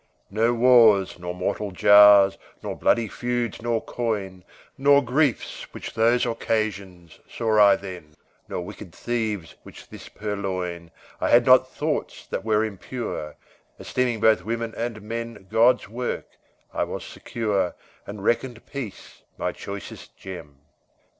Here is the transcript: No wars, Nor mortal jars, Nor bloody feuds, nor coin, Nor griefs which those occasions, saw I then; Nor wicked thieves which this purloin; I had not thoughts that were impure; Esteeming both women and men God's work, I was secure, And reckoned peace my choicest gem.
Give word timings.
No 0.31 0.51
wars, 0.51 1.19
Nor 1.19 1.35
mortal 1.35 1.69
jars, 1.69 2.35
Nor 2.63 2.75
bloody 2.75 3.07
feuds, 3.07 3.61
nor 3.61 3.81
coin, 3.83 4.43
Nor 4.75 5.03
griefs 5.05 5.67
which 5.75 5.93
those 5.93 6.25
occasions, 6.25 7.19
saw 7.29 7.59
I 7.59 7.75
then; 7.75 8.15
Nor 8.49 8.61
wicked 8.61 8.95
thieves 8.95 9.53
which 9.61 9.89
this 9.89 10.09
purloin; 10.09 10.89
I 11.19 11.29
had 11.29 11.45
not 11.45 11.69
thoughts 11.69 12.25
that 12.25 12.43
were 12.43 12.65
impure; 12.65 13.35
Esteeming 13.79 14.19
both 14.19 14.43
women 14.43 14.73
and 14.75 15.03
men 15.03 15.45
God's 15.51 15.87
work, 15.87 16.29
I 16.73 16.83
was 16.83 17.03
secure, 17.05 17.75
And 18.07 18.23
reckoned 18.23 18.65
peace 18.65 19.21
my 19.37 19.51
choicest 19.51 20.17
gem. 20.17 20.61